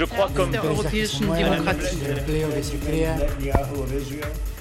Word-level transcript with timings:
Je 0.00 0.06
crois 0.06 0.30
comme 0.30 0.56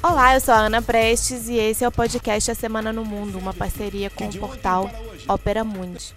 Olá, 0.03 0.33
eu 0.35 0.41
sou 0.41 0.53
a 0.53 0.57
Ana 0.57 0.81
Prestes 0.81 1.47
e 1.47 1.55
esse 1.55 1.81
é 1.81 1.87
o 1.87 1.91
podcast 1.93 2.51
A 2.51 2.55
Semana 2.55 2.91
no 2.91 3.05
Mundo, 3.05 3.39
uma 3.39 3.53
parceria 3.53 4.09
com 4.09 4.27
o 4.27 4.37
portal 4.37 4.91
Opera 5.29 5.63
Mundi. 5.63 6.13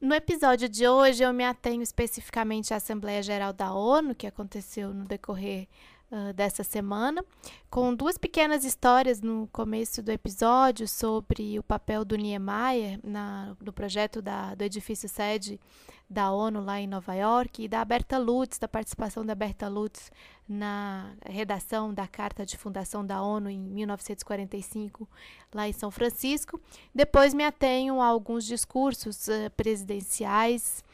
No 0.00 0.12
episódio 0.12 0.68
de 0.68 0.88
hoje, 0.88 1.22
eu 1.22 1.32
me 1.32 1.44
atenho 1.44 1.82
especificamente 1.82 2.74
à 2.74 2.78
Assembleia 2.78 3.22
Geral 3.22 3.52
da 3.52 3.72
ONU, 3.72 4.12
que 4.12 4.26
aconteceu 4.26 4.92
no 4.92 5.04
decorrer 5.04 5.68
uh, 6.12 6.32
dessa 6.32 6.62
semana, 6.62 7.24
com 7.70 7.94
duas 7.94 8.18
pequenas 8.18 8.64
histórias 8.64 9.20
no 9.20 9.48
começo 9.50 10.02
do 10.02 10.10
episódio 10.10 10.86
sobre 10.86 11.58
o 11.58 11.62
papel 11.62 12.04
do 12.04 12.14
Niemeyer 12.14 13.00
na, 13.02 13.56
no 13.60 13.72
projeto 13.72 14.20
da, 14.20 14.54
do 14.54 14.62
edifício 14.62 15.08
sede 15.08 15.58
da 16.12 16.30
ONU 16.30 16.62
lá 16.62 16.78
em 16.78 16.86
Nova 16.86 17.14
York 17.14 17.64
e 17.64 17.68
da 17.68 17.82
Berta 17.82 18.18
Lutz, 18.18 18.58
da 18.58 18.68
participação 18.68 19.24
da 19.24 19.34
Berta 19.34 19.66
Lutz 19.66 20.12
na 20.46 21.14
redação 21.24 21.94
da 21.94 22.06
Carta 22.06 22.44
de 22.44 22.58
Fundação 22.58 23.04
da 23.04 23.22
ONU 23.22 23.48
em 23.48 23.58
1945 23.58 25.08
lá 25.54 25.66
em 25.66 25.72
São 25.72 25.90
Francisco. 25.90 26.60
Depois 26.94 27.32
me 27.32 27.44
atenho 27.44 28.00
a 28.00 28.06
alguns 28.06 28.44
discursos 28.44 29.28
uh, 29.28 29.50
presidenciais 29.56 30.84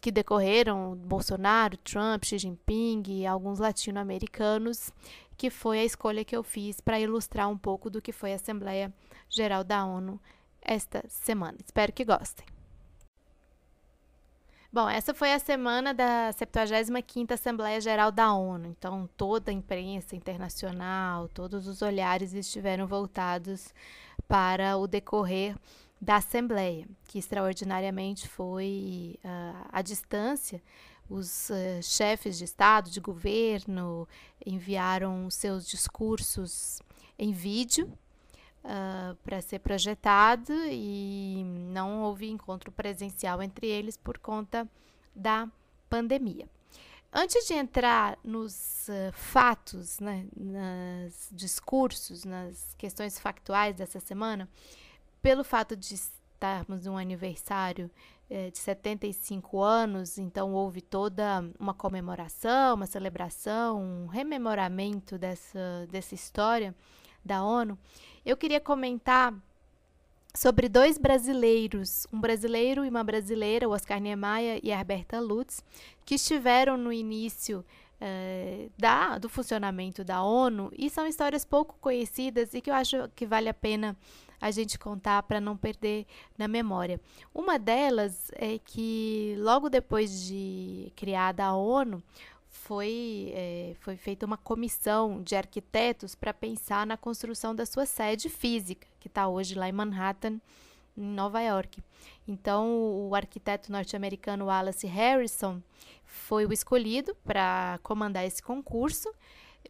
que 0.00 0.10
decorreram 0.10 0.96
Bolsonaro, 0.96 1.76
Trump, 1.78 2.24
Xi 2.24 2.38
Jinping 2.38 3.02
e 3.08 3.26
alguns 3.26 3.58
latino-americanos, 3.58 4.90
que 5.36 5.50
foi 5.50 5.80
a 5.80 5.84
escolha 5.84 6.24
que 6.24 6.36
eu 6.36 6.42
fiz 6.42 6.80
para 6.80 7.00
ilustrar 7.00 7.48
um 7.48 7.58
pouco 7.58 7.90
do 7.90 8.00
que 8.00 8.12
foi 8.12 8.32
a 8.32 8.36
Assembleia 8.36 8.92
Geral 9.28 9.64
da 9.64 9.84
ONU 9.84 10.20
esta 10.62 11.04
semana. 11.08 11.58
Espero 11.64 11.92
que 11.92 12.04
gostem. 12.04 12.46
Bom, 14.72 14.88
essa 14.88 15.14
foi 15.14 15.32
a 15.32 15.38
semana 15.38 15.94
da 15.94 16.30
75ª 16.30 17.30
Assembleia 17.32 17.80
Geral 17.80 18.10
da 18.10 18.34
ONU. 18.34 18.66
Então, 18.66 19.08
toda 19.16 19.52
a 19.52 19.54
imprensa 19.54 20.16
internacional, 20.16 21.28
todos 21.28 21.68
os 21.68 21.80
olhares 21.80 22.34
estiveram 22.34 22.84
voltados 22.84 23.72
para 24.26 24.76
o 24.76 24.88
decorrer 24.88 25.56
da 26.04 26.16
Assembleia, 26.16 26.86
que 27.08 27.18
extraordinariamente 27.18 28.28
foi 28.28 29.18
uh, 29.24 29.68
à 29.72 29.80
distância. 29.80 30.62
Os 31.08 31.48
uh, 31.48 31.82
chefes 31.82 32.36
de 32.36 32.44
Estado, 32.44 32.90
de 32.90 33.00
governo, 33.00 34.06
enviaram 34.44 35.30
seus 35.30 35.66
discursos 35.66 36.80
em 37.18 37.32
vídeo 37.32 37.86
uh, 38.64 39.16
para 39.24 39.40
ser 39.40 39.60
projetado 39.60 40.52
e 40.70 41.42
não 41.72 42.02
houve 42.02 42.28
encontro 42.28 42.70
presencial 42.70 43.42
entre 43.42 43.66
eles 43.66 43.96
por 43.96 44.18
conta 44.18 44.68
da 45.16 45.48
pandemia. 45.88 46.46
Antes 47.10 47.46
de 47.46 47.54
entrar 47.54 48.18
nos 48.22 48.88
uh, 48.88 49.12
fatos, 49.12 50.00
né, 50.00 50.26
nos 50.36 51.28
discursos, 51.32 52.24
nas 52.24 52.74
questões 52.76 53.18
factuais 53.18 53.74
dessa 53.74 54.00
semana, 54.00 54.48
pelo 55.24 55.42
fato 55.42 55.74
de 55.74 55.94
estarmos 55.94 56.84
num 56.84 56.98
aniversário 56.98 57.90
eh, 58.28 58.50
de 58.50 58.58
75 58.58 59.62
anos, 59.62 60.18
então 60.18 60.52
houve 60.52 60.82
toda 60.82 61.42
uma 61.58 61.72
comemoração, 61.72 62.74
uma 62.74 62.84
celebração, 62.84 63.80
um 63.80 64.06
rememoramento 64.06 65.16
dessa, 65.16 65.88
dessa 65.90 66.14
história 66.14 66.74
da 67.24 67.42
ONU. 67.42 67.78
Eu 68.22 68.36
queria 68.36 68.60
comentar 68.60 69.32
sobre 70.34 70.68
dois 70.68 70.98
brasileiros, 70.98 72.06
um 72.12 72.20
brasileiro 72.20 72.84
e 72.84 72.90
uma 72.90 73.02
brasileira, 73.02 73.66
Oscar 73.66 73.98
Niemeyer 73.98 74.60
e 74.62 74.70
Herberta 74.70 75.20
Lutz, 75.20 75.64
que 76.04 76.16
estiveram 76.16 76.76
no 76.76 76.92
início 76.92 77.64
eh, 77.98 78.68
da, 78.76 79.16
do 79.16 79.30
funcionamento 79.30 80.04
da 80.04 80.22
ONU 80.22 80.70
e 80.76 80.90
são 80.90 81.06
histórias 81.06 81.46
pouco 81.46 81.78
conhecidas 81.80 82.52
e 82.52 82.60
que 82.60 82.68
eu 82.68 82.74
acho 82.74 83.08
que 83.16 83.24
vale 83.24 83.48
a 83.48 83.54
pena 83.54 83.96
a 84.44 84.50
gente 84.50 84.78
contar 84.78 85.22
para 85.22 85.40
não 85.40 85.56
perder 85.56 86.06
na 86.36 86.46
memória. 86.46 87.00
Uma 87.34 87.58
delas 87.58 88.30
é 88.34 88.58
que 88.58 89.34
logo 89.38 89.70
depois 89.70 90.22
de 90.22 90.92
criada 90.94 91.46
a 91.46 91.56
ONU, 91.56 92.02
foi, 92.46 93.32
é, 93.34 93.74
foi 93.80 93.96
feita 93.96 94.26
uma 94.26 94.36
comissão 94.36 95.22
de 95.22 95.34
arquitetos 95.34 96.14
para 96.14 96.34
pensar 96.34 96.86
na 96.86 96.96
construção 96.96 97.54
da 97.54 97.64
sua 97.64 97.86
sede 97.86 98.28
física, 98.28 98.86
que 99.00 99.08
está 99.08 99.26
hoje 99.28 99.54
lá 99.54 99.66
em 99.66 99.72
Manhattan, 99.72 100.38
em 100.94 101.02
Nova 101.02 101.40
York. 101.40 101.82
Então, 102.28 103.08
o 103.08 103.14
arquiteto 103.14 103.72
norte-americano 103.72 104.46
Wallace 104.46 104.86
Harrison 104.86 105.60
foi 106.04 106.44
o 106.44 106.52
escolhido 106.52 107.14
para 107.24 107.80
comandar 107.82 108.26
esse 108.26 108.42
concurso. 108.42 109.10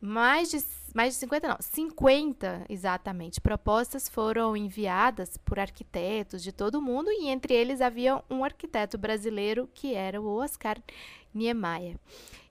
Mais 0.01 0.51
de, 0.51 0.63
mais 0.95 1.15
de 1.15 1.21
50, 1.21 1.49
não, 1.49 1.57
50 1.61 2.67
exatamente, 2.69 3.41
propostas 3.41 4.09
foram 4.09 4.57
enviadas 4.57 5.37
por 5.39 5.59
arquitetos 5.59 6.43
de 6.43 6.53
todo 6.53 6.77
o 6.77 6.83
mundo 6.83 7.11
e 7.11 7.29
entre 7.29 7.55
eles 7.55 7.81
havia 7.81 8.23
um 8.29 8.45
arquiteto 8.45 8.99
brasileiro 8.99 9.69
que 9.73 9.95
era 9.95 10.21
o 10.21 10.27
Oscar 10.27 10.79
Niemeyer. 11.35 11.97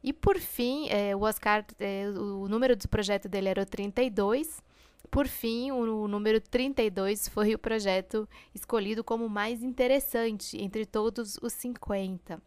E 0.04 0.12
por 0.12 0.38
fim, 0.38 0.90
é, 0.90 1.16
o 1.16 1.22
Oscar, 1.22 1.66
é, 1.80 2.10
o 2.10 2.48
número 2.50 2.76
do 2.76 2.90
projeto 2.90 3.30
dele 3.30 3.48
era 3.48 3.62
o 3.62 3.66
32. 3.66 4.62
Por 5.10 5.28
fim, 5.28 5.72
o, 5.72 6.08
número 6.08 6.42
32 6.42 7.30
foi 7.30 7.54
o 7.54 7.60
projeto 7.60 8.28
escolhido 8.54 9.04
como 9.04 9.30
mais 9.30 9.64
interessante 9.64 10.62
entre 10.62 10.86
todos 10.86 11.38
os 11.42 11.54
50. 11.54 12.42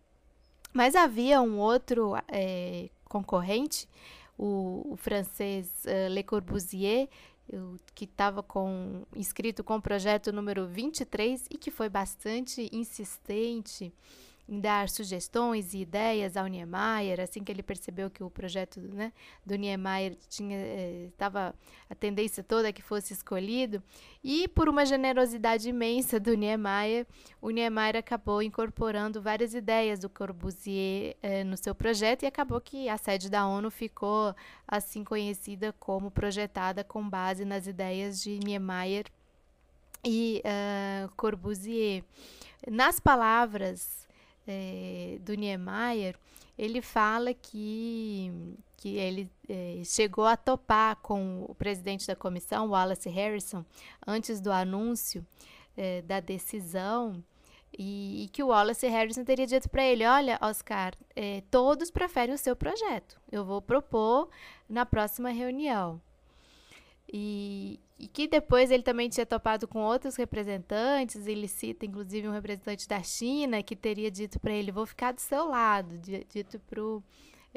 Mas 0.73 0.95
havia 0.95 1.41
um 1.41 1.59
outro 1.59 2.15
é, 2.29 2.91
concorrente, 3.09 3.89
o, 4.39 4.93
o 4.93 4.97
francês 4.97 5.69
uh, 5.85 6.13
Le 6.13 6.23
Corbusier, 6.23 7.09
que 7.95 8.05
estava 8.05 8.43
com 8.43 9.05
inscrito 9.15 9.63
com 9.63 9.77
o 9.77 9.83
projeto 9.83 10.33
número 10.33 10.67
23 10.67 11.47
e 11.51 11.57
que 11.57 11.71
foi 11.71 11.89
bastante 11.89 12.69
insistente 12.73 13.93
em 14.49 14.61
dar 14.61 14.89
sugestões 14.89 15.75
e 15.75 15.79
ideias 15.79 16.37
ao 16.37 16.47
Niemeyer, 16.47 17.21
assim 17.21 17.43
que 17.43 17.51
ele 17.51 17.63
percebeu 17.63 18.09
que 18.09 18.23
o 18.23 18.31
projeto 18.31 18.81
né, 18.81 19.13
do 19.45 19.57
Niemeyer 19.57 20.17
tinha 20.29 20.57
estava 21.09 21.55
eh, 21.59 21.85
a 21.91 21.95
tendência 21.95 22.45
toda 22.45 22.73
que 22.73 22.83
fosse 22.83 23.13
escolhido, 23.13 23.83
e 24.23 24.47
por 24.49 24.69
uma 24.69 24.87
generosidade 24.87 25.69
imensa 25.69 26.21
do 26.21 26.35
Niemeyer, 26.35 27.07
o 27.41 27.51
Niemeyer 27.51 27.97
acabou 27.97 28.41
incorporando 28.41 29.21
várias 29.21 29.53
ideias 29.53 29.99
do 29.99 30.09
Corbusier 30.09 31.17
eh, 31.23 31.43
no 31.43 31.57
seu 31.57 31.75
projeto 31.75 32.23
e 32.23 32.27
acabou 32.27 32.61
que 32.61 32.89
a 32.89 32.97
sede 32.97 33.29
da 33.29 33.47
ONU 33.47 33.71
ficou 33.71 34.35
assim 34.67 35.03
conhecida 35.03 35.73
como 35.73 36.11
projetada 36.11 36.85
com 36.85 37.09
base 37.09 37.45
nas 37.45 37.67
ideias 37.67 38.23
de 38.23 38.39
Niemeyer 38.39 39.07
e 40.05 40.41
uh, 40.45 41.11
Corbusier. 41.17 42.05
Nas 42.71 43.01
palavras 43.01 44.06
é, 44.47 45.19
do 45.21 45.35
Niemeyer, 45.35 46.17
ele 46.57 46.81
fala 46.81 47.35
que, 47.35 48.33
que 48.77 48.97
ele 48.97 49.31
é, 49.49 49.83
chegou 49.85 50.25
a 50.25 50.37
topar 50.37 50.97
com 50.97 51.45
o 51.49 51.55
presidente 51.55 52.07
da 52.07 52.17
comissão, 52.17 52.71
Wallace 52.71 53.09
Harrison, 53.09 53.65
antes 54.07 54.41
do 54.41 54.51
anúncio 54.51 55.27
é, 55.77 56.03
da 56.03 56.21
decisão, 56.21 57.23
e, 57.79 58.25
e, 58.25 58.29
que 58.29 58.43
o 58.43 58.49
Wallace 58.49 58.87
Harrison 58.87 59.25
teria 59.25 59.47
dito 59.47 59.69
para 59.69 59.85
ele: 59.85 60.07
Olha, 60.07 60.39
Oscar, 60.41 60.95
todos 61.51 61.91
preferem 61.91 62.35
o 62.35 62.39
seu 62.39 62.57
projeto, 62.57 63.21
eu 63.31 63.45
vou 63.45 63.61
propor 63.61 64.31
na 64.69 64.87
próxima 64.87 65.29
reunião. 65.31 66.01
E, 67.13 67.79
e 67.99 68.09
que 68.09 68.27
depois 68.27 68.71
ele 68.71 68.83
também 68.83 69.09
tinha 69.09 69.25
topado 69.25 69.69
com 69.69 69.81
outros 69.81 70.17
representantes, 70.17 71.27
ele 71.27 71.47
cita 71.47 71.87
inclusive 71.87 72.27
um 72.29 72.33
representante 72.33 72.89
da 72.89 73.03
China 73.03 73.63
que 73.63 73.77
teria 73.77 74.11
dito 74.11 74.41
para 74.41 74.53
ele: 74.53 74.73
vou 74.73 74.87
ficar 74.87 75.13
do 75.13 75.21
seu 75.21 75.49
lado, 75.49 75.99
dito 75.99 76.59
para 76.61 76.83
o 76.83 77.03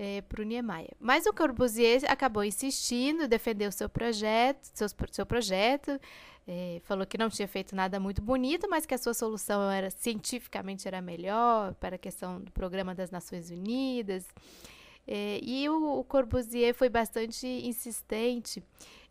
é, 0.01 0.21
pro 0.21 0.43
Niemeyer. 0.43 0.95
Mas 0.97 1.25
o 1.25 1.33
Corbusier 1.33 2.01
acabou 2.07 2.41
insistindo, 2.45 3.27
defendeu 3.27 3.69
seu 3.69 3.89
projeto, 3.89 4.63
seu, 4.73 4.87
seu 5.11 5.25
projeto, 5.25 5.99
é, 6.47 6.79
falou 6.85 7.05
que 7.05 7.17
não 7.17 7.29
tinha 7.29 7.49
feito 7.49 7.75
nada 7.75 7.99
muito 7.99 8.21
bonito, 8.21 8.69
mas 8.69 8.85
que 8.85 8.93
a 8.93 8.97
sua 8.97 9.13
solução 9.13 9.69
era 9.69 9.89
cientificamente 9.89 10.87
era 10.87 11.01
melhor 11.01 11.73
para 11.75 11.95
a 11.95 11.99
questão 11.99 12.39
do 12.39 12.49
programa 12.49 12.95
das 12.95 13.11
Nações 13.11 13.51
Unidas. 13.51 14.25
É, 15.05 15.39
e 15.43 15.67
o, 15.67 15.99
o 15.99 16.03
Corbusier 16.05 16.73
foi 16.73 16.87
bastante 16.87 17.45
insistente 17.45 18.63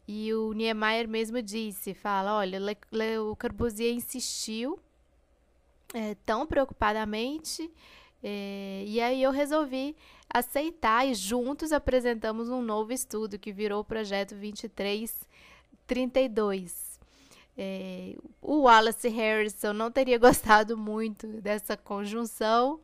e 0.09 0.33
o 0.33 0.53
Niemeyer 0.55 1.07
mesmo 1.07 1.43
disse, 1.43 1.93
fala, 1.93 2.39
olha, 2.39 2.59
Le, 2.59 2.79
Le, 2.91 3.19
o 3.19 3.37
Corbusier 3.37 3.93
insistiu 3.93 4.79
é, 5.93 6.17
tão 6.25 6.47
preocupadamente, 6.47 7.71
é, 8.23 8.85
e 8.87 9.03
aí 9.03 9.23
eu 9.23 9.31
resolvi 9.31 9.95
aceitar 10.33 11.07
e 11.07 11.15
juntos 11.15 11.73
apresentamos 11.73 12.49
um 12.49 12.63
novo 12.63 12.91
estudo 12.91 13.39
que 13.39 13.53
virou 13.53 13.81
o 13.81 13.85
projeto 13.85 14.35
2332. 14.35 16.89
É, 17.61 18.15
o 18.41 18.63
Wallace 18.63 19.09
Harrison 19.09 19.75
não 19.75 19.91
teria 19.91 20.17
gostado 20.19 20.75
muito 20.75 21.27
dessa 21.27 21.77
conjunção, 21.77 22.81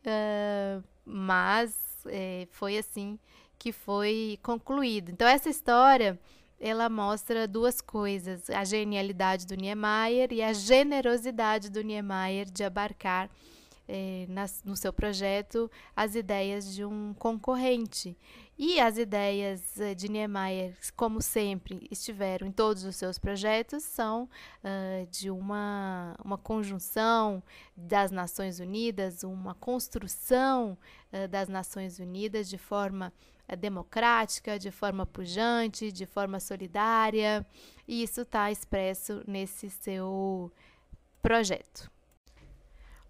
uh, 0.00 0.82
mas 1.04 2.02
é, 2.06 2.48
foi 2.50 2.78
assim 2.78 3.16
que 3.58 3.70
foi 3.70 4.38
concluído. 4.42 5.10
Então, 5.10 5.28
essa 5.28 5.48
história 5.48 6.18
ela 6.64 6.88
mostra 6.88 7.46
duas 7.46 7.82
coisas: 7.82 8.48
a 8.48 8.64
genialidade 8.64 9.46
do 9.46 9.54
Niemeyer 9.54 10.32
e 10.32 10.42
a 10.42 10.54
generosidade 10.54 11.68
do 11.68 11.82
Niemeyer 11.82 12.50
de 12.50 12.64
abarcar 12.64 13.28
eh, 13.86 14.26
no 14.64 14.74
seu 14.74 14.90
projeto 14.90 15.70
as 15.94 16.14
ideias 16.14 16.74
de 16.74 16.82
um 16.82 17.12
concorrente. 17.18 18.16
E 18.56 18.80
as 18.80 18.96
ideias 18.96 19.78
eh, 19.78 19.94
de 19.94 20.08
Niemeyer, 20.08 20.74
como 20.96 21.20
sempre 21.20 21.86
estiveram 21.90 22.46
em 22.46 22.52
todos 22.52 22.84
os 22.84 22.96
seus 22.96 23.18
projetos, 23.18 23.82
são 23.82 24.24
uh, 24.24 25.06
de 25.10 25.30
uma, 25.30 26.16
uma 26.24 26.38
conjunção 26.38 27.42
das 27.76 28.10
Nações 28.10 28.58
Unidas, 28.58 29.22
uma 29.22 29.54
construção 29.54 30.78
uh, 31.12 31.28
das 31.28 31.50
Nações 31.50 31.98
Unidas 31.98 32.48
de 32.48 32.56
forma 32.56 33.12
democrática, 33.56 34.58
de 34.58 34.70
forma 34.70 35.04
pujante, 35.04 35.92
de 35.92 36.06
forma 36.06 36.40
solidária, 36.40 37.46
e 37.86 38.02
isso 38.02 38.22
está 38.22 38.50
expresso 38.50 39.22
nesse 39.26 39.68
seu 39.70 40.50
projeto. 41.20 41.90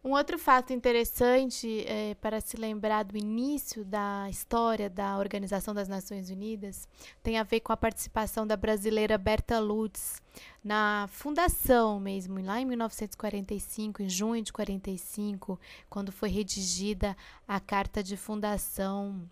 Um 0.05 0.13
outro 0.13 0.39
fato 0.39 0.71
interessante 0.71 1.83
é, 1.89 2.15
para 2.17 2.39
se 2.39 2.59
lembrar 2.59 3.05
do 3.05 3.17
início 3.17 3.83
da 3.87 4.29
história 4.29 4.91
da 4.91 5.17
Organização 5.17 5.73
das 5.73 5.89
Nações 5.89 6.29
Unidas 6.29 6.87
tem 7.23 7.39
a 7.39 7.43
ver 7.43 7.61
com 7.61 7.73
a 7.73 7.77
participação 7.77 8.47
da 8.47 8.55
brasileira 8.55 9.17
Berta 9.17 9.59
Lutz 9.59 10.21
na 10.63 11.07
fundação 11.11 11.99
mesmo, 11.99 12.39
lá 12.45 12.61
em 12.61 12.67
1945, 12.67 14.03
em 14.03 14.09
junho 14.11 14.43
de 14.43 14.53
45, 14.53 15.59
quando 15.89 16.13
foi 16.13 16.29
redigida 16.29 17.17
a 17.49 17.59
carta 17.59 18.03
de 18.03 18.15
fundação 18.15 19.27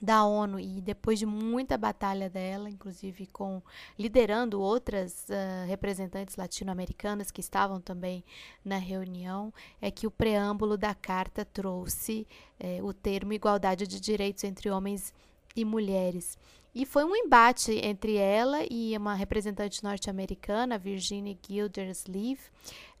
da 0.00 0.24
ONU 0.24 0.58
e 0.58 0.80
depois 0.80 1.18
de 1.18 1.26
muita 1.26 1.76
batalha 1.76 2.30
dela, 2.30 2.70
inclusive 2.70 3.26
com 3.26 3.62
liderando 3.98 4.60
outras 4.60 5.26
uh, 5.28 5.66
representantes 5.68 6.36
latino-americanas 6.36 7.30
que 7.30 7.40
estavam 7.40 7.80
também 7.80 8.24
na 8.64 8.78
reunião, 8.78 9.52
é 9.80 9.90
que 9.90 10.06
o 10.06 10.10
preâmbulo 10.10 10.78
da 10.78 10.94
carta 10.94 11.44
trouxe 11.44 12.26
eh, 12.58 12.80
o 12.82 12.92
termo 12.92 13.32
igualdade 13.32 13.86
de 13.86 14.00
direitos 14.00 14.44
entre 14.44 14.70
homens 14.70 15.12
e 15.54 15.64
mulheres. 15.64 16.38
E 16.72 16.86
foi 16.86 17.04
um 17.04 17.16
embate 17.16 17.72
entre 17.84 18.16
ela 18.16 18.60
e 18.70 18.96
uma 18.96 19.14
representante 19.14 19.82
norte-americana, 19.82 20.78
Virginia 20.78 21.36
Gildersleeve. 21.44 22.42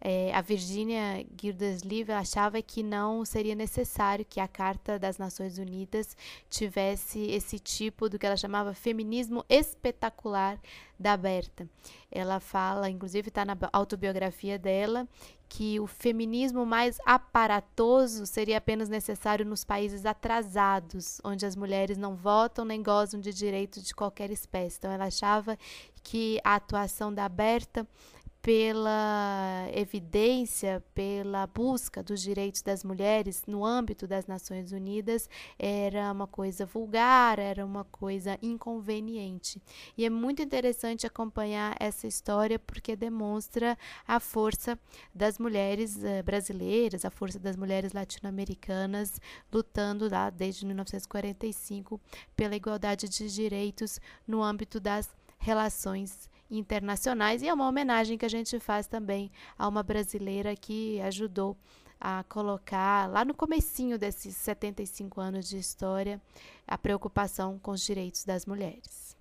É, 0.00 0.34
a 0.34 0.40
Virginia 0.40 1.24
Gildersleeve 1.40 2.10
achava 2.10 2.60
que 2.60 2.82
não 2.82 3.24
seria 3.24 3.54
necessário 3.54 4.24
que 4.24 4.40
a 4.40 4.48
Carta 4.48 4.98
das 4.98 5.18
Nações 5.18 5.56
Unidas 5.58 6.16
tivesse 6.48 7.20
esse 7.30 7.60
tipo 7.60 8.08
do 8.08 8.18
que 8.18 8.26
ela 8.26 8.36
chamava 8.36 8.74
feminismo 8.74 9.44
espetacular 9.48 10.58
da 10.98 11.16
Berta. 11.16 11.68
Ela 12.10 12.40
fala, 12.40 12.90
inclusive 12.90 13.28
está 13.28 13.44
na 13.44 13.56
autobiografia 13.72 14.58
dela, 14.58 15.06
que 15.50 15.80
o 15.80 15.86
feminismo 15.88 16.64
mais 16.64 16.96
aparatoso 17.04 18.24
seria 18.24 18.58
apenas 18.58 18.88
necessário 18.88 19.44
nos 19.44 19.64
países 19.64 20.06
atrasados, 20.06 21.20
onde 21.24 21.44
as 21.44 21.56
mulheres 21.56 21.98
não 21.98 22.14
votam 22.14 22.64
nem 22.64 22.80
gozam 22.80 23.20
de 23.20 23.32
direitos 23.32 23.82
de 23.82 23.92
qualquer 23.92 24.30
espécie. 24.30 24.78
Então, 24.78 24.92
ela 24.92 25.06
achava 25.06 25.58
que 26.04 26.40
a 26.44 26.54
atuação 26.54 27.12
da 27.12 27.28
Berta 27.28 27.86
pela 28.42 29.66
evidência, 29.74 30.82
pela 30.94 31.46
busca 31.46 32.02
dos 32.02 32.22
direitos 32.22 32.62
das 32.62 32.82
mulheres 32.82 33.42
no 33.46 33.64
âmbito 33.64 34.06
das 34.06 34.26
Nações 34.26 34.72
Unidas 34.72 35.28
era 35.58 36.10
uma 36.10 36.26
coisa 36.26 36.64
vulgar, 36.64 37.38
era 37.38 37.64
uma 37.64 37.84
coisa 37.84 38.38
inconveniente. 38.40 39.60
E 39.96 40.06
é 40.06 40.10
muito 40.10 40.40
interessante 40.40 41.06
acompanhar 41.06 41.76
essa 41.78 42.06
história 42.06 42.58
porque 42.58 42.96
demonstra 42.96 43.76
a 44.08 44.18
força 44.18 44.78
das 45.14 45.38
mulheres 45.38 46.02
eh, 46.02 46.22
brasileiras, 46.22 47.04
a 47.04 47.10
força 47.10 47.38
das 47.38 47.56
mulheres 47.56 47.92
latino-americanas 47.92 49.20
lutando 49.52 50.08
lá 50.08 50.30
desde 50.30 50.64
1945 50.64 52.00
pela 52.34 52.56
igualdade 52.56 53.06
de 53.06 53.28
direitos 53.28 54.00
no 54.26 54.42
âmbito 54.42 54.80
das 54.80 55.10
relações 55.38 56.30
internacionais 56.50 57.42
e 57.42 57.48
é 57.48 57.54
uma 57.54 57.68
homenagem 57.68 58.18
que 58.18 58.24
a 58.24 58.30
gente 58.30 58.58
faz 58.58 58.86
também 58.86 59.30
a 59.58 59.68
uma 59.68 59.82
brasileira 59.82 60.56
que 60.56 61.00
ajudou 61.02 61.56
a 62.00 62.24
colocar 62.24 63.08
lá 63.10 63.24
no 63.24 63.34
comecinho 63.34 63.98
desses 63.98 64.34
75 64.36 65.20
anos 65.20 65.48
de 65.48 65.58
história 65.58 66.20
a 66.66 66.78
preocupação 66.78 67.58
com 67.58 67.72
os 67.72 67.82
direitos 67.82 68.24
das 68.24 68.46
mulheres. 68.46 69.16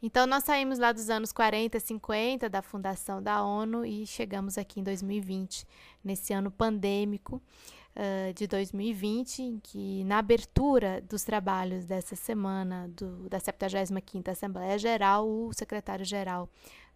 Então 0.00 0.26
nós 0.26 0.44
saímos 0.44 0.78
lá 0.78 0.92
dos 0.92 1.08
anos 1.08 1.32
40, 1.32 1.80
50 1.80 2.48
da 2.48 2.60
fundação 2.60 3.22
da 3.22 3.42
ONU 3.42 3.86
e 3.86 4.06
chegamos 4.06 4.58
aqui 4.58 4.78
em 4.78 4.82
2020, 4.82 5.66
nesse 6.04 6.32
ano 6.32 6.50
pandêmico, 6.50 7.40
uh, 7.96 8.32
de 8.34 8.46
2020, 8.46 9.42
em 9.42 9.58
que 9.58 10.04
na 10.04 10.18
abertura 10.18 11.00
dos 11.00 11.24
trabalhos 11.24 11.86
dessa 11.86 12.14
semana 12.16 12.88
do, 12.88 13.28
da 13.28 13.38
75ª 13.38 14.28
Assembleia 14.28 14.78
Geral, 14.78 15.28
o 15.28 15.52
secretário-geral 15.52 16.48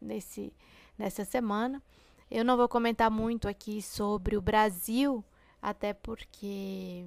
nesse 0.00 0.52
nessa 0.98 1.24
semana. 1.24 1.82
Eu 2.30 2.44
não 2.44 2.56
vou 2.56 2.68
comentar 2.68 3.10
muito 3.10 3.48
aqui 3.48 3.80
sobre 3.80 4.36
o 4.36 4.42
Brasil, 4.42 5.24
até 5.60 5.92
porque 5.92 7.04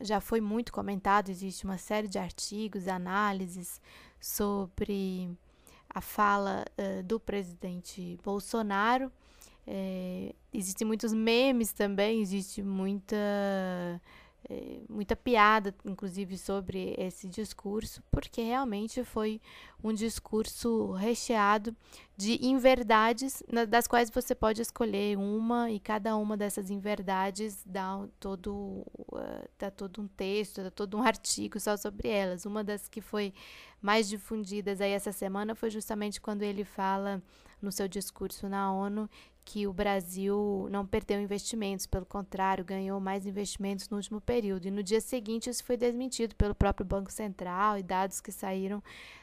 já 0.00 0.20
foi 0.20 0.40
muito 0.40 0.72
comentado, 0.72 1.30
existe 1.30 1.64
uma 1.64 1.78
série 1.78 2.08
de 2.08 2.18
artigos, 2.18 2.86
análises 2.86 3.80
sobre 4.20 5.30
a 5.88 6.00
fala 6.00 6.64
uh, 6.78 7.02
do 7.02 7.18
presidente 7.18 8.18
Bolsonaro. 8.22 9.10
É, 9.66 10.34
existem 10.52 10.86
muitos 10.86 11.12
memes 11.12 11.72
também, 11.72 12.22
existe 12.22 12.62
muita 12.62 13.16
é, 14.48 14.80
muita 14.88 15.16
piada, 15.16 15.74
inclusive, 15.84 16.38
sobre 16.38 16.94
esse 16.96 17.28
discurso, 17.28 18.02
porque 18.10 18.40
realmente 18.42 19.04
foi 19.04 19.40
um 19.82 19.92
discurso 19.92 20.92
recheado 20.92 21.74
de 22.16 22.44
inverdades, 22.44 23.42
das 23.68 23.86
quais 23.86 24.10
você 24.10 24.34
pode 24.34 24.62
escolher 24.62 25.16
uma, 25.16 25.70
e 25.70 25.78
cada 25.78 26.16
uma 26.16 26.36
dessas 26.36 26.70
inverdades 26.70 27.62
dá 27.64 28.06
todo, 28.18 28.84
uh, 29.12 29.48
dá 29.58 29.70
todo 29.70 30.02
um 30.02 30.08
texto, 30.08 30.62
dá 30.62 30.70
todo 30.70 30.96
um 30.96 31.02
artigo 31.02 31.60
só 31.60 31.76
sobre 31.76 32.08
elas. 32.08 32.46
Uma 32.46 32.64
das 32.64 32.88
que 32.88 33.00
foi 33.00 33.32
mais 33.80 34.08
difundidas 34.08 34.80
aí 34.80 34.92
essa 34.92 35.12
semana 35.12 35.54
foi 35.54 35.70
justamente 35.70 36.20
quando 36.20 36.42
ele 36.42 36.64
fala 36.64 37.22
no 37.60 37.70
seu 37.72 37.88
discurso 37.88 38.48
na 38.48 38.72
ONU 38.72 39.08
que 39.48 39.66
o 39.66 39.72
Brasil 39.72 40.68
não 40.70 40.84
perdeu 40.84 41.18
investimentos, 41.18 41.86
pelo 41.86 42.04
contrário, 42.04 42.62
ganhou 42.62 43.00
mais 43.00 43.24
investimentos 43.24 43.88
no 43.88 43.96
último 43.96 44.20
período. 44.20 44.66
E 44.66 44.70
no 44.70 44.82
dia 44.82 45.00
seguinte, 45.00 45.48
isso 45.48 45.64
foi 45.64 45.74
desmentido 45.74 46.36
pelo 46.36 46.54
próprio 46.54 46.84
Banco 46.84 47.10
Central 47.10 47.78
e 47.78 47.82
dados 47.82 48.20
que 48.20 48.30
saíram 48.30 48.82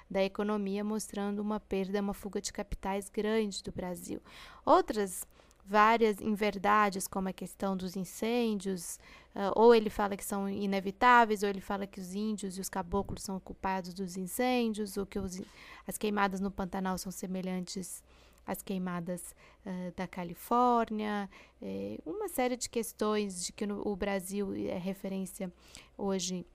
da 0.09 0.23
economia 0.23 0.83
mostrando 0.83 1.43
uma 1.43 1.59
perda, 1.59 2.01
uma 2.01 2.15
fuga 2.15 2.41
de 2.41 2.51
capitais 2.51 3.07
grande 3.07 3.61
do 3.61 3.71
Brasil. 3.71 4.19
Outras 4.65 5.27
várias 5.63 6.19
inverdades, 6.19 7.07
como 7.07 7.29
a 7.29 7.33
questão 7.33 7.77
dos 7.77 7.95
incêndios, 7.95 8.99
uh, 9.35 9.53
ou 9.55 9.75
ele 9.75 9.91
fala 9.91 10.17
que 10.17 10.25
são 10.25 10.49
inevitáveis, 10.49 11.43
ou 11.43 11.49
ele 11.49 11.61
fala 11.61 11.85
que 11.85 11.99
os 11.99 12.15
índios 12.15 12.57
e 12.57 12.61
os 12.61 12.69
caboclos 12.69 13.21
são 13.21 13.39
culpados 13.39 13.93
dos 13.93 14.17
incêndios, 14.17 14.97
ou 14.97 15.05
que 15.05 15.19
os, 15.19 15.39
as 15.85 15.99
queimadas 15.99 16.39
no 16.39 16.49
Pantanal 16.49 16.97
são 16.97 17.11
semelhantes 17.11 18.03
as 18.45 18.61
queimadas 18.61 19.35
uh, 19.65 19.93
da 19.95 20.07
Califórnia, 20.07 21.29
eh, 21.61 21.97
uma 22.05 22.27
série 22.27 22.55
de 22.55 22.69
questões 22.69 23.43
de 23.43 23.51
que 23.51 23.65
no, 23.65 23.81
o 23.87 23.95
Brasil 23.95 24.53
é 24.53 24.77
referência 24.77 25.51
hoje 25.97 26.45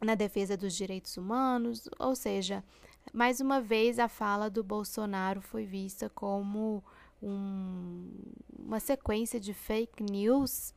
na 0.00 0.14
defesa 0.14 0.56
dos 0.56 0.74
direitos 0.74 1.16
humanos, 1.16 1.88
ou 1.98 2.16
seja, 2.16 2.64
mais 3.12 3.40
uma 3.40 3.60
vez 3.60 3.98
a 3.98 4.08
fala 4.08 4.50
do 4.50 4.64
Bolsonaro 4.64 5.40
foi 5.40 5.64
vista 5.64 6.10
como 6.10 6.82
um, 7.22 8.10
uma 8.58 8.80
sequência 8.80 9.38
de 9.38 9.54
fake 9.54 10.02
news 10.02 10.74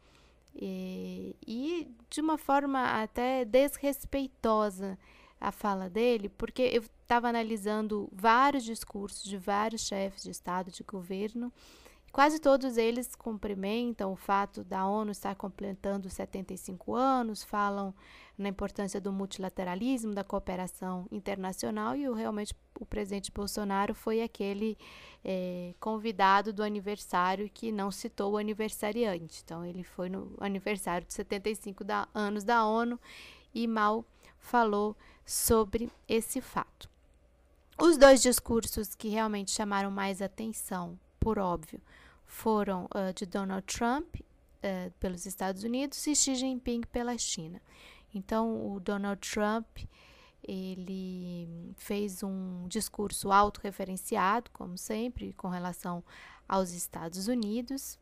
E, 0.57 1.35
e 1.45 1.91
de 2.09 2.21
uma 2.21 2.37
forma 2.37 3.01
até 3.01 3.43
desrespeitosa 3.43 4.97
a 5.39 5.51
fala 5.51 5.89
dele, 5.89 6.30
porque 6.30 6.63
eu 6.63 6.84
estava 7.01 7.27
analisando 7.27 8.10
vários 8.12 8.63
discursos 8.63 9.24
de 9.24 9.38
vários 9.38 9.82
chefes 9.82 10.24
de 10.24 10.32
Estado, 10.32 10.72
de 10.72 10.84
governo, 10.84 11.51
Quase 12.15 12.39
todos 12.39 12.77
eles 12.77 13.13
cumprimentam 13.13 14.13
o 14.13 14.15
fato 14.15 14.63
da 14.63 14.88
ONU 14.88 15.12
estar 15.12 15.36
completando 15.36 16.10
75 16.10 16.96
anos, 16.96 17.44
falam 17.44 17.94
na 18.38 18.48
importância 18.48 19.01
do 19.01 19.12
multilateralismo, 19.12 20.13
da 20.13 20.24
cooperação 20.24 21.06
internacional 21.12 21.94
e 21.94 22.10
realmente 22.10 22.56
o 22.80 22.86
presidente 22.86 23.34
Bolsonaro 23.34 23.94
foi 23.94 24.22
aquele 24.22 24.77
é, 25.25 25.74
convidado 25.77 26.54
do 26.54 26.63
aniversário 26.63 27.50
que 27.54 27.70
não 27.70 27.92
citou 27.92 28.32
o 28.32 28.38
aniversariante. 28.38 29.42
Então, 29.44 29.65
ele 29.65 29.84
foi 29.84 30.08
no 30.08 30.38
aniversário 30.39 31.06
de 31.06 31.13
75 31.13 31.84
da, 31.84 32.08
anos 32.13 32.46
da 32.46 32.65
ONU 32.65 32.98
e 33.54 33.68
mal 33.68 34.06
falou 34.45 34.95
sobre 35.25 35.91
esse 36.07 36.39
fato. 36.39 36.89
Os 37.77 37.97
dois 37.97 38.21
discursos 38.21 38.95
que 38.95 39.09
realmente 39.09 39.51
chamaram 39.51 39.91
mais 39.91 40.21
atenção, 40.21 40.97
por 41.19 41.37
óbvio, 41.37 41.81
foram 42.25 42.85
uh, 42.85 43.13
de 43.13 43.25
Donald 43.25 43.65
Trump 43.65 44.15
uh, 44.15 44.91
pelos 44.99 45.25
Estados 45.25 45.63
Unidos 45.63 46.05
e 46.07 46.15
Xi 46.15 46.35
Jinping 46.35 46.81
pela 46.91 47.17
China. 47.17 47.61
Então, 48.13 48.73
o 48.73 48.79
Donald 48.79 49.19
Trump 49.19 49.67
ele 50.47 51.73
fez 51.75 52.21
um 52.21 52.67
discurso 52.67 53.31
autorreferenciado, 53.31 54.51
como 54.51 54.77
sempre, 54.77 55.33
com 55.33 55.49
relação 55.49 56.03
aos 56.47 56.71
Estados 56.71 57.27
Unidos, 57.27 57.97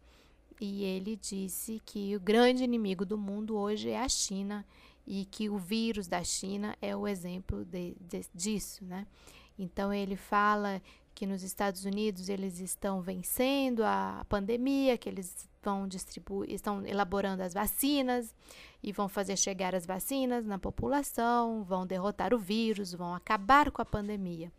e 0.60 0.84
ele 0.84 1.16
disse 1.16 1.82
que 1.86 2.16
o 2.16 2.20
grande 2.20 2.64
inimigo 2.64 3.06
do 3.06 3.18
mundo 3.18 3.56
hoje 3.56 3.90
é 3.90 4.00
a 4.00 4.10
China 4.10 4.66
e 5.06 5.26
que 5.26 5.50
o 5.50 5.58
vírus 5.58 6.08
da 6.08 6.24
China 6.24 6.76
é 6.82 6.96
o 6.96 7.08
exemplo 7.08 7.66
de, 7.66 7.96
de, 8.00 8.22
disso, 8.34 8.86
né? 8.86 9.06
Então 9.58 9.94
ele 9.94 10.16
fala 10.16 10.82
que 11.14 11.28
nos 11.28 11.44
Estados 11.44 11.86
Unidos 11.86 12.28
eles 12.30 12.60
estão 12.60 13.02
vencendo 13.02 13.84
a 13.84 14.26
pandemia, 14.28 14.98
que 14.98 15.08
eles 15.08 15.48
vão 15.62 15.88
distribuir, 15.88 16.52
estão 16.52 16.86
elaborando 16.86 17.44
as 17.44 17.54
vacinas 17.54 18.36
e 18.82 18.92
vão 18.92 19.08
fazer 19.08 19.38
chegar 19.38 19.76
as 19.76 19.86
vacinas 19.86 20.46
na 20.46 20.58
população, 20.58 21.64
vão 21.64 21.86
derrotar 21.86 22.34
o 22.34 22.40
vírus, 22.40 22.94
vão 22.94 23.14
acabar 23.14 23.72
com 23.72 23.82
a 23.82 23.86
pandemia. 23.86 24.52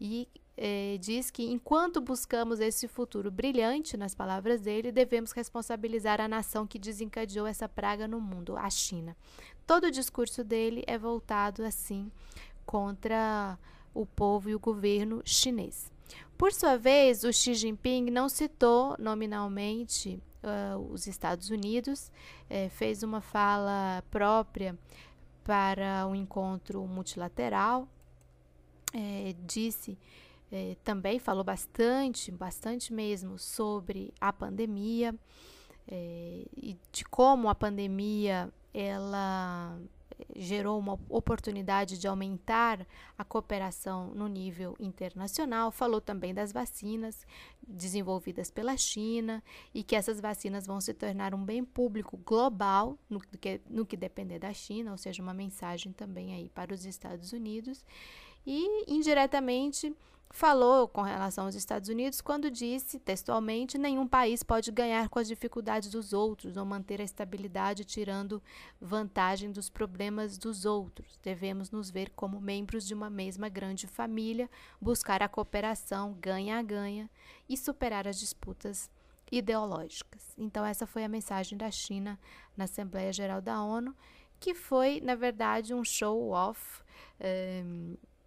E 0.00 0.28
eh, 0.56 0.96
diz 1.00 1.30
que 1.30 1.44
enquanto 1.44 2.00
buscamos 2.00 2.60
esse 2.60 2.86
futuro 2.86 3.30
brilhante, 3.30 3.96
nas 3.96 4.14
palavras 4.14 4.60
dele, 4.60 4.92
devemos 4.92 5.32
responsabilizar 5.32 6.20
a 6.20 6.28
nação 6.28 6.66
que 6.66 6.78
desencadeou 6.78 7.46
essa 7.46 7.68
praga 7.68 8.06
no 8.06 8.20
mundo, 8.20 8.56
a 8.56 8.70
China. 8.70 9.16
Todo 9.66 9.84
o 9.84 9.90
discurso 9.90 10.44
dele 10.44 10.84
é 10.86 10.96
voltado 10.96 11.64
assim 11.64 12.10
contra 12.64 13.58
o 13.92 14.06
povo 14.06 14.48
e 14.48 14.54
o 14.54 14.60
governo 14.60 15.22
chinês. 15.24 15.90
Por 16.36 16.52
sua 16.52 16.76
vez, 16.76 17.24
o 17.24 17.32
Xi 17.32 17.54
Jinping 17.54 18.10
não 18.10 18.28
citou 18.28 18.96
nominalmente 18.98 20.20
uh, 20.42 20.78
os 20.92 21.06
Estados 21.06 21.48
Unidos, 21.50 22.10
eh, 22.50 22.68
fez 22.68 23.02
uma 23.02 23.20
fala 23.20 24.02
própria 24.10 24.76
para 25.44 26.06
um 26.06 26.14
encontro 26.14 26.84
multilateral, 26.86 27.88
eh, 28.92 29.34
disse 29.46 29.96
eh, 30.56 30.76
também 30.84 31.18
falou 31.18 31.42
bastante, 31.42 32.30
bastante 32.30 32.92
mesmo 32.92 33.36
sobre 33.40 34.14
a 34.20 34.32
pandemia 34.32 35.12
e 35.90 36.78
de 36.92 37.04
como 37.04 37.48
a 37.48 37.54
pandemia 37.54 38.50
ela 38.72 39.76
gerou 40.36 40.78
uma 40.78 40.98
oportunidade 41.08 41.98
de 41.98 42.06
aumentar 42.06 42.86
a 43.18 43.24
cooperação 43.24 44.14
no 44.14 44.28
nível 44.28 44.76
internacional. 44.78 45.72
Falou 45.72 46.00
também 46.00 46.32
das 46.32 46.52
vacinas 46.52 47.26
desenvolvidas 47.66 48.48
pela 48.48 48.76
China 48.76 49.42
e 49.74 49.82
que 49.82 49.96
essas 49.96 50.20
vacinas 50.20 50.68
vão 50.68 50.80
se 50.80 50.94
tornar 50.94 51.34
um 51.34 51.44
bem 51.44 51.64
público 51.64 52.16
global 52.16 52.96
no 53.10 53.20
que, 53.20 53.60
no 53.68 53.84
que 53.84 53.96
depender 53.96 54.38
da 54.38 54.52
China, 54.52 54.92
ou 54.92 54.98
seja, 54.98 55.20
uma 55.20 55.34
mensagem 55.34 55.92
também 55.92 56.32
aí 56.32 56.48
para 56.48 56.72
os 56.72 56.84
Estados 56.84 57.32
Unidos. 57.32 57.84
E 58.46 58.84
indiretamente 58.92 59.92
falou 60.34 60.88
com 60.88 61.00
relação 61.00 61.44
aos 61.44 61.54
Estados 61.54 61.88
Unidos 61.88 62.20
quando 62.20 62.50
disse, 62.50 62.98
textualmente, 62.98 63.78
nenhum 63.78 64.04
país 64.04 64.42
pode 64.42 64.72
ganhar 64.72 65.08
com 65.08 65.20
as 65.20 65.28
dificuldades 65.28 65.88
dos 65.88 66.12
outros 66.12 66.56
ou 66.56 66.64
manter 66.64 67.00
a 67.00 67.04
estabilidade 67.04 67.84
tirando 67.84 68.42
vantagem 68.80 69.52
dos 69.52 69.70
problemas 69.70 70.36
dos 70.36 70.64
outros. 70.64 71.20
Devemos 71.22 71.70
nos 71.70 71.88
ver 71.88 72.10
como 72.10 72.40
membros 72.40 72.84
de 72.84 72.94
uma 72.94 73.08
mesma 73.08 73.48
grande 73.48 73.86
família, 73.86 74.50
buscar 74.80 75.22
a 75.22 75.28
cooperação 75.28 76.14
ganha 76.20 76.58
a 76.58 76.62
ganha 76.62 77.08
e 77.48 77.56
superar 77.56 78.08
as 78.08 78.18
disputas 78.18 78.90
ideológicas. 79.30 80.34
Então 80.36 80.66
essa 80.66 80.84
foi 80.84 81.04
a 81.04 81.08
mensagem 81.08 81.56
da 81.56 81.70
China 81.70 82.18
na 82.56 82.64
Assembleia 82.64 83.12
Geral 83.12 83.40
da 83.40 83.62
ONU, 83.62 83.94
que 84.40 84.52
foi, 84.52 85.00
na 85.00 85.14
verdade, 85.14 85.72
um 85.72 85.84
show 85.84 86.30
off. 86.30 86.82
Eh, 87.20 87.62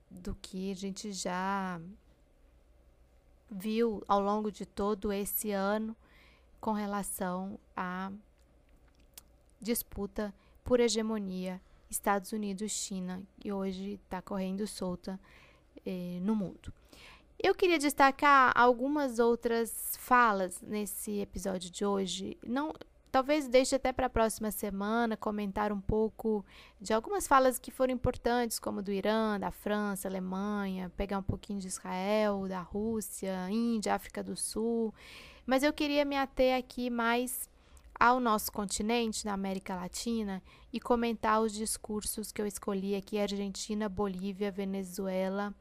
do 0.09 0.35
que 0.41 0.71
a 0.71 0.75
gente 0.75 1.11
já 1.11 1.79
viu 3.49 4.03
ao 4.07 4.21
longo 4.21 4.51
de 4.51 4.65
todo 4.65 5.11
esse 5.11 5.51
ano 5.51 5.95
com 6.59 6.71
relação 6.73 7.59
à 7.75 8.11
disputa 9.61 10.33
por 10.63 10.79
hegemonia 10.79 11.61
Estados 11.89 12.31
Unidos-China, 12.31 13.23
que 13.39 13.51
hoje 13.51 13.99
está 14.03 14.21
correndo 14.21 14.67
solta 14.67 15.19
eh, 15.85 16.19
no 16.21 16.35
mundo. 16.35 16.73
Eu 17.41 17.53
queria 17.53 17.77
destacar 17.77 18.51
algumas 18.55 19.19
outras 19.19 19.95
falas 19.99 20.59
nesse 20.61 21.19
episódio 21.19 21.69
de 21.69 21.85
hoje. 21.85 22.37
Não, 22.45 22.73
Talvez 23.11 23.47
deixe 23.47 23.75
até 23.75 23.93
para 23.93 24.07
a 24.07 24.09
próxima 24.09 24.51
semana 24.51 25.15
comentar 25.15 25.71
um 25.71 25.79
pouco 25.79 26.45
de 26.79 26.93
algumas 26.93 27.25
falas 27.25 27.57
que 27.57 27.71
foram 27.71 27.93
importantes, 27.93 28.59
como 28.59 28.81
do 28.81 28.91
Irã, 28.91 29.39
da 29.39 29.49
França, 29.49 30.07
Alemanha, 30.07 30.91
pegar 30.97 31.17
um 31.17 31.23
pouquinho 31.23 31.59
de 31.59 31.67
Israel, 31.67 32.47
da 32.47 32.59
Rússia, 32.59 33.49
Índia, 33.49 33.95
África 33.95 34.21
do 34.21 34.35
Sul. 34.35 34.93
Mas 35.45 35.63
eu 35.63 35.71
queria 35.71 36.03
me 36.03 36.17
ater 36.17 36.57
aqui 36.57 36.89
mais 36.89 37.49
ao 37.99 38.19
nosso 38.19 38.51
continente, 38.51 39.25
na 39.25 39.33
América 39.33 39.75
Latina, 39.75 40.43
e 40.71 40.79
comentar 40.79 41.41
os 41.41 41.53
discursos 41.53 42.31
que 42.31 42.41
eu 42.41 42.45
escolhi 42.45 42.95
aqui: 42.95 43.17
Argentina, 43.17 43.87
Bolívia, 43.87 44.51
Venezuela 44.51 45.55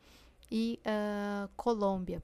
e 0.50 0.80
uh, 0.84 1.48
Colômbia. 1.56 2.22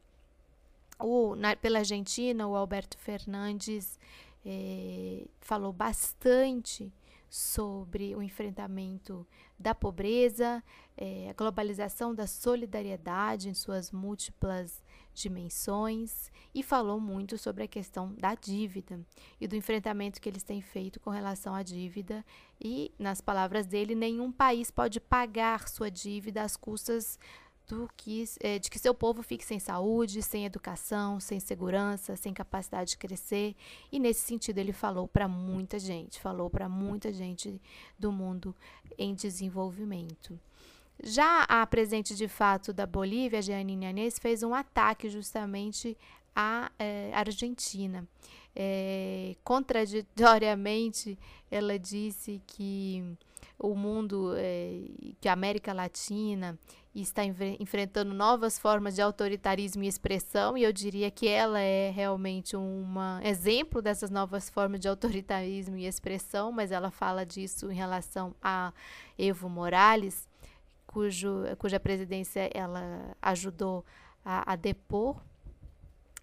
O, 0.99 1.35
na, 1.35 1.57
pela 1.57 1.79
Argentina, 1.79 2.47
o 2.47 2.55
Alberto 2.55 2.99
Fernandes 2.99 3.99
é, 4.45 5.27
falou 5.41 5.73
bastante 5.73 6.93
sobre 7.33 8.15
o 8.15 8.23
enfrentamento 8.23 9.27
da 9.59 9.75
pobreza, 9.75 10.63
é, 10.95 11.31
a 11.31 11.33
globalização 11.33 12.15
da 12.15 12.27
solidariedade 12.27 13.49
em 13.49 13.55
suas 13.55 13.91
múltiplas 13.91 14.83
dimensões 15.15 16.31
e 16.55 16.63
falou 16.63 17.01
muito 17.01 17.39
sobre 17.39 17.65
a 17.65 17.69
questão 17.69 18.15
da 18.19 18.35
dívida 18.35 19.01
e 19.41 19.47
do 19.47 19.57
enfrentamento 19.57 20.21
que 20.21 20.29
eles 20.29 20.43
têm 20.43 20.61
feito 20.61 21.01
com 21.01 21.09
relação 21.09 21.55
à 21.55 21.63
dívida. 21.63 22.23
E, 22.61 22.93
nas 22.99 23.23
palavras 23.23 23.67
dele, 23.67 23.95
nenhum 23.95 24.31
país 24.31 24.71
pode 24.71 25.01
pagar 25.01 25.69
sua 25.69 25.91
dívida 25.91 26.43
às 26.43 26.55
custas 26.55 27.19
do 27.67 27.89
que, 27.97 28.25
é, 28.41 28.59
de 28.59 28.71
que 28.71 28.79
seu 28.79 28.95
povo 28.95 29.23
fique 29.23 29.45
sem 29.45 29.59
saúde, 29.59 30.23
sem 30.23 30.45
educação, 30.45 31.21
sem 31.21 31.41
segurança, 31.41 32.17
sem 32.17 32.35
capacidade 32.35 32.91
de 32.91 32.99
crescer. 32.99 33.55
E 33.91 33.99
nesse 33.99 34.21
sentido 34.21 34.59
ele 34.59 34.73
falou 34.73 35.09
para 35.09 35.29
muita 35.29 35.79
gente, 35.79 36.21
falou 36.21 36.51
para 36.51 36.69
muita 36.69 37.13
gente 37.13 37.61
do 37.99 38.13
mundo 38.13 38.55
em 38.99 39.15
desenvolvimento. 39.15 40.39
Já 41.03 41.45
a 41.45 41.67
presidente 41.67 42.15
de 42.15 42.29
fato 42.29 42.73
da 42.73 42.87
Bolívia, 42.87 43.43
Jeanine 43.43 43.87
Anês, 43.87 44.19
fez 44.19 44.43
um 44.43 44.55
ataque 44.55 45.09
justamente 45.09 45.97
à 46.35 46.71
é, 46.79 47.11
Argentina. 47.15 48.07
É, 48.55 49.35
contraditoriamente, 49.43 51.19
ela 51.51 51.79
disse 51.79 52.41
que 52.47 53.17
o 53.63 53.75
mundo, 53.77 54.35
é, 54.37 54.81
que 55.21 55.29
a 55.29 55.33
América 55.33 55.73
Latina 55.73 56.59
está 56.95 57.23
enfrentando 57.25 58.13
novas 58.13 58.59
formas 58.59 58.97
de 58.97 59.01
autoritarismo 59.01 59.83
e 59.83 59.89
expressão, 59.89 60.59
e 60.59 60.63
eu 60.63 60.73
diria 60.73 61.11
que 61.11 61.27
ela 61.27 61.59
é 61.61 61.91
realmente 61.91 62.55
um 62.57 62.85
exemplo 63.23 63.81
dessas 63.81 64.11
novas 64.11 64.51
formas 64.51 64.81
de 64.81 64.89
autoritarismo 64.89 65.79
e 65.79 65.87
expressão, 65.87 66.53
mas 66.53 66.71
ela 66.71 66.91
fala 66.91 67.25
disso 67.25 67.71
em 67.71 67.75
relação 67.75 68.35
a 68.43 68.73
Evo 69.19 69.49
Morales, 69.49 70.29
cujo, 70.87 71.45
cuja 71.59 71.81
presidência 71.81 72.51
ela 72.53 73.17
ajudou 73.23 73.85
a, 74.23 74.53
a 74.53 74.57
depor 74.57 75.17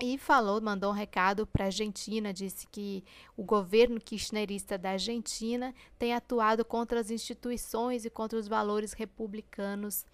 e 0.01 0.17
falou, 0.17 0.61
mandou 0.61 0.91
um 0.91 0.95
recado 0.95 1.45
para 1.45 1.65
a 1.65 1.67
Argentina, 1.67 2.33
disse 2.33 2.65
que 2.67 3.03
o 3.35 3.43
governo 3.43 3.99
kirchnerista 3.99 4.77
da 4.77 4.91
Argentina 4.91 5.73
tem 5.97 6.13
atuado 6.13 6.63
contra 6.63 6.99
as 6.99 7.11
instituições 7.11 8.05
e 8.05 8.09
contra 8.09 8.39
os 8.39 8.47
valores 8.47 8.93
republicanos 8.93 10.05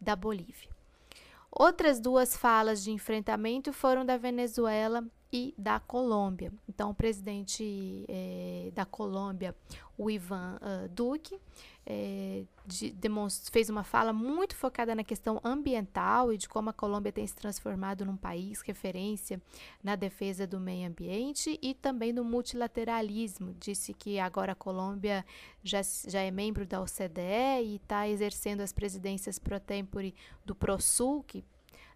da 0.00 0.14
Bolívia. 0.14 0.70
Outras 1.50 2.00
duas 2.00 2.36
falas 2.36 2.82
de 2.82 2.92
enfrentamento 2.92 3.72
foram 3.72 4.06
da 4.06 4.16
Venezuela 4.16 5.04
e 5.32 5.54
da 5.56 5.80
Colômbia. 5.80 6.52
Então, 6.68 6.90
o 6.90 6.94
presidente 6.94 8.04
eh, 8.06 8.70
da 8.74 8.84
Colômbia, 8.84 9.56
o 9.96 10.10
Ivan 10.10 10.58
uh, 10.60 10.88
Duque, 10.88 11.40
é, 11.84 12.44
de, 12.64 12.94
fez 13.50 13.68
uma 13.68 13.82
fala 13.82 14.12
muito 14.12 14.54
focada 14.54 14.94
na 14.94 15.02
questão 15.02 15.40
ambiental 15.42 16.32
e 16.32 16.38
de 16.38 16.48
como 16.48 16.70
a 16.70 16.72
Colômbia 16.72 17.10
tem 17.10 17.26
se 17.26 17.34
transformado 17.34 18.04
num 18.04 18.16
país 18.16 18.60
referência 18.60 19.40
na 19.82 19.96
defesa 19.96 20.46
do 20.46 20.60
meio 20.60 20.88
ambiente 20.88 21.58
e 21.60 21.74
também 21.74 22.12
no 22.12 22.24
multilateralismo. 22.24 23.54
Disse 23.58 23.92
que 23.92 24.18
agora 24.18 24.52
a 24.52 24.56
Colômbia 24.56 25.24
já, 25.62 25.80
já 26.06 26.20
é 26.20 26.30
membro 26.30 26.64
da 26.64 26.80
OCDE 26.80 27.64
e 27.64 27.76
está 27.76 28.08
exercendo 28.08 28.60
as 28.60 28.72
presidências 28.72 29.38
pro 29.38 29.58
tempore 29.58 30.14
do 30.44 30.54
ProSul, 30.54 31.24
que 31.24 31.44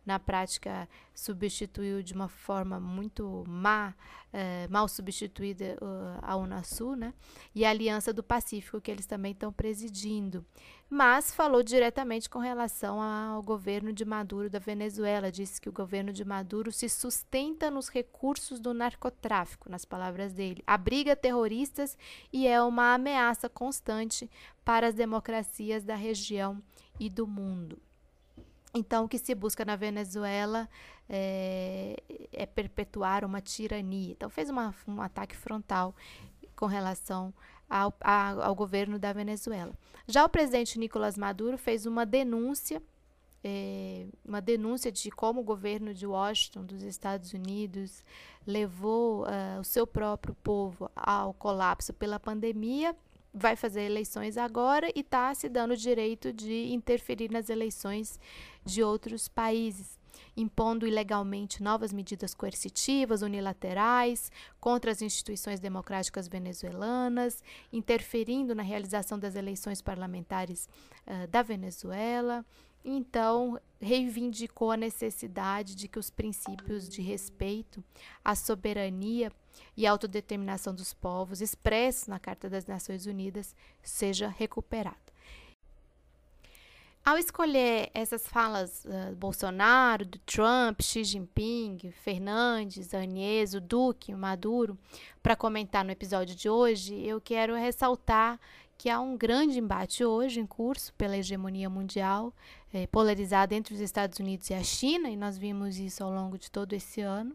na 0.06 0.20
prática 0.20 0.88
substituiu 1.12 2.00
de 2.00 2.14
uma 2.14 2.28
forma 2.28 2.78
muito 2.78 3.42
má, 3.48 3.92
eh, 4.32 4.68
mal 4.70 4.86
substituída 4.86 5.76
uh, 5.82 6.18
a 6.22 6.36
Unasul, 6.36 6.94
né? 6.94 7.12
E 7.52 7.64
a 7.64 7.70
Aliança 7.70 8.12
do 8.12 8.22
Pacífico, 8.22 8.80
que 8.80 8.90
eles 8.90 9.04
também 9.04 9.32
estão 9.32 9.52
presidindo. 9.52 10.46
Mas 10.88 11.34
falou 11.34 11.64
diretamente 11.64 12.30
com 12.30 12.38
relação 12.38 13.02
ao 13.02 13.42
governo 13.42 13.92
de 13.92 14.04
Maduro 14.04 14.48
da 14.48 14.60
Venezuela. 14.60 15.32
Disse 15.32 15.60
que 15.60 15.68
o 15.68 15.72
governo 15.72 16.12
de 16.12 16.24
Maduro 16.24 16.70
se 16.70 16.88
sustenta 16.88 17.68
nos 17.68 17.88
recursos 17.88 18.60
do 18.60 18.72
narcotráfico, 18.72 19.68
nas 19.68 19.84
palavras 19.84 20.32
dele. 20.32 20.62
Abriga 20.64 21.16
terroristas 21.16 21.98
e 22.32 22.46
é 22.46 22.62
uma 22.62 22.94
ameaça 22.94 23.48
constante 23.48 24.30
para 24.64 24.86
as 24.86 24.94
democracias 24.94 25.82
da 25.82 25.96
região 25.96 26.62
e 27.00 27.10
do 27.10 27.26
mundo. 27.26 27.80
Então, 28.76 29.04
o 29.04 29.08
que 29.08 29.18
se 29.18 29.34
busca 29.34 29.64
na 29.64 29.74
Venezuela 29.74 30.68
é, 31.08 31.96
é 32.30 32.44
perpetuar 32.44 33.24
uma 33.24 33.40
tirania. 33.40 34.12
Então, 34.12 34.28
fez 34.28 34.50
uma, 34.50 34.74
um 34.86 35.00
ataque 35.00 35.34
frontal 35.34 35.94
com 36.54 36.66
relação 36.66 37.32
ao, 37.68 37.94
ao 38.00 38.54
governo 38.54 38.98
da 38.98 39.12
Venezuela. 39.12 39.72
Já 40.06 40.24
o 40.24 40.28
presidente 40.28 40.78
Nicolás 40.78 41.16
Maduro 41.16 41.56
fez 41.56 41.86
uma 41.86 42.04
denúncia, 42.04 42.82
é, 43.42 44.06
uma 44.24 44.40
denúncia 44.42 44.92
de 44.92 45.10
como 45.10 45.40
o 45.40 45.44
governo 45.44 45.94
de 45.94 46.06
Washington, 46.06 46.64
dos 46.64 46.82
Estados 46.82 47.32
Unidos, 47.32 48.04
levou 48.46 49.24
uh, 49.24 49.60
o 49.60 49.64
seu 49.64 49.86
próprio 49.86 50.34
povo 50.34 50.90
ao 50.94 51.32
colapso 51.32 51.92
pela 51.92 52.20
pandemia 52.20 52.94
vai 53.36 53.54
fazer 53.54 53.82
eleições 53.82 54.38
agora 54.38 54.88
e 54.94 55.00
está 55.00 55.32
se 55.34 55.46
dando 55.46 55.72
o 55.72 55.76
direito 55.76 56.32
de 56.32 56.72
interferir 56.72 57.30
nas 57.30 57.50
eleições 57.50 58.18
de 58.64 58.82
outros 58.82 59.28
países, 59.28 59.98
impondo 60.34 60.86
ilegalmente 60.86 61.62
novas 61.62 61.92
medidas 61.92 62.32
coercitivas, 62.32 63.20
unilaterais, 63.20 64.32
contra 64.58 64.90
as 64.90 65.02
instituições 65.02 65.60
democráticas 65.60 66.26
venezuelanas, 66.26 67.44
interferindo 67.70 68.54
na 68.54 68.62
realização 68.62 69.18
das 69.18 69.36
eleições 69.36 69.82
parlamentares 69.82 70.66
uh, 71.06 71.26
da 71.28 71.42
Venezuela. 71.42 72.42
Então, 72.88 73.60
reivindicou 73.80 74.70
a 74.70 74.76
necessidade 74.76 75.74
de 75.74 75.88
que 75.88 75.98
os 75.98 76.08
princípios 76.08 76.88
de 76.88 77.02
respeito 77.02 77.82
à 78.24 78.36
soberania 78.36 79.32
e 79.76 79.88
autodeterminação 79.88 80.72
dos 80.72 80.94
povos 80.94 81.40
expressos 81.40 82.06
na 82.06 82.20
Carta 82.20 82.48
das 82.48 82.64
Nações 82.64 83.04
Unidas 83.04 83.56
seja 83.82 84.28
recuperado. 84.28 84.96
Ao 87.04 87.18
escolher 87.18 87.90
essas 87.92 88.26
falas 88.26 88.84
uh, 88.84 89.14
Bolsonaro, 89.16 90.04
do 90.04 90.18
Trump, 90.20 90.80
Xi 90.80 91.02
Jinping, 91.02 91.92
Fernandes, 92.02 92.94
Anieso, 92.94 93.60
Duque, 93.60 94.14
Maduro, 94.14 94.78
para 95.22 95.34
comentar 95.34 95.84
no 95.84 95.90
episódio 95.90 96.36
de 96.36 96.48
hoje, 96.48 96.94
eu 97.04 97.20
quero 97.20 97.54
ressaltar 97.54 98.40
que 98.78 98.88
há 98.90 99.00
um 99.00 99.16
grande 99.16 99.58
embate 99.58 100.04
hoje 100.04 100.40
em 100.40 100.46
curso 100.46 100.92
pela 100.94 101.16
hegemonia 101.16 101.68
mundial, 101.68 102.32
eh, 102.72 102.86
polarizada 102.86 103.54
entre 103.54 103.74
os 103.74 103.80
Estados 103.80 104.18
Unidos 104.18 104.50
e 104.50 104.54
a 104.54 104.62
China, 104.62 105.08
e 105.08 105.16
nós 105.16 105.38
vimos 105.38 105.78
isso 105.78 106.04
ao 106.04 106.12
longo 106.12 106.38
de 106.38 106.50
todo 106.50 106.72
esse 106.72 107.00
ano. 107.00 107.34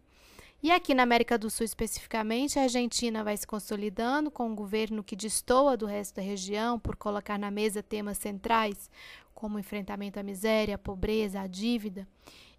E 0.63 0.69
aqui 0.69 0.93
na 0.93 1.01
América 1.01 1.39
do 1.39 1.49
Sul, 1.49 1.65
especificamente, 1.65 2.59
a 2.59 2.63
Argentina 2.63 3.23
vai 3.23 3.35
se 3.35 3.47
consolidando 3.47 4.29
com 4.29 4.47
um 4.47 4.55
governo 4.55 5.03
que 5.03 5.15
destoa 5.15 5.75
do 5.75 5.87
resto 5.87 6.17
da 6.17 6.21
região 6.21 6.77
por 6.77 6.95
colocar 6.95 7.39
na 7.39 7.49
mesa 7.49 7.81
temas 7.81 8.19
centrais 8.19 8.89
como 9.33 9.57
enfrentamento 9.57 10.19
à 10.19 10.23
miséria, 10.23 10.75
à 10.75 10.77
pobreza, 10.77 11.41
à 11.41 11.47
dívida 11.47 12.07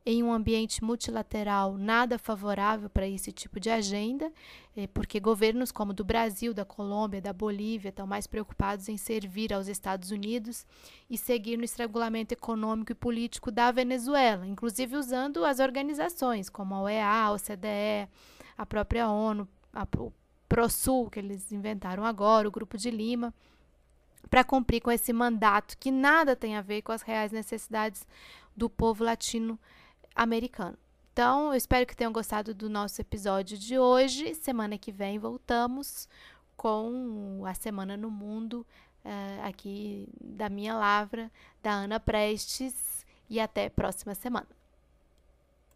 em 0.05 0.23
um 0.23 0.33
ambiente 0.33 0.83
multilateral 0.83 1.79
nada 1.79 2.19
favorável 2.19 2.91
para 2.91 3.07
esse 3.07 3.31
tipo 3.31 3.61
de 3.61 3.71
agenda, 3.71 4.33
eh, 4.77 4.89
porque 4.89 5.21
governos 5.21 5.71
como 5.71 5.93
o 5.93 5.95
do 5.95 6.05
Brasil, 6.05 6.53
da 6.53 6.65
Colômbia, 6.65 7.21
da 7.21 7.33
Bolívia 7.33 7.91
estão 7.91 8.07
mais 8.07 8.27
preocupados 8.27 8.89
em 8.89 8.97
servir 8.97 9.53
aos 9.53 9.69
Estados 9.69 10.11
Unidos 10.11 10.67
e 11.09 11.17
seguir 11.17 11.57
no 11.57 11.65
estrangulamento 11.65 12.35
econômico 12.35 12.91
e 12.91 12.97
político 12.97 13.51
da 13.53 13.71
Venezuela, 13.71 14.47
inclusive 14.47 14.97
usando 14.97 15.45
as 15.45 15.61
organizações 15.61 16.49
como 16.49 16.75
a 16.75 16.83
OEA, 16.83 17.07
a 17.07 17.33
OCDE, 17.33 18.09
a 18.59 18.67
própria 18.67 19.09
ONU, 19.09 19.47
a 19.73 19.87
ProSul, 20.49 21.09
que 21.11 21.21
eles 21.21 21.53
inventaram 21.53 22.05
agora, 22.05 22.49
o 22.49 22.53
Grupo 22.53 22.77
de 22.77 22.91
Lima 22.91 23.33
para 24.29 24.45
cumprir 24.45 24.81
com 24.81 24.91
esse 24.91 25.13
mandato 25.13 25.77
que 25.77 25.91
nada 25.91 26.35
tem 26.35 26.57
a 26.57 26.63
ver 26.63 26.83
com 26.83 26.91
as 26.91 27.03
reais 27.03 27.33
necessidades 27.33 28.07
do 28.57 28.69
povo 28.71 29.05
latino 29.05 29.59
americano. 30.15 30.77
Então, 31.13 31.49
eu 31.49 31.55
espero 31.55 31.87
que 31.87 31.97
tenham 31.97 32.13
gostado 32.13 32.55
do 32.55 32.71
nosso 32.71 33.01
episódio 33.01 33.59
de 33.59 33.79
hoje. 33.79 34.35
Semana 34.35 34.79
que 34.79 34.91
vem 34.91 35.19
voltamos 35.19 36.09
com 36.57 37.43
a 37.47 37.53
Semana 37.55 37.97
no 37.97 38.11
Mundo, 38.11 38.67
uh, 39.05 39.47
aqui 39.47 40.09
da 40.21 40.49
minha 40.49 40.75
Lavra, 40.75 41.31
da 41.63 41.73
Ana 41.73 42.01
Prestes. 42.01 43.05
E 43.29 43.41
até 43.41 43.69
próxima 43.69 44.15
semana. 44.15 44.62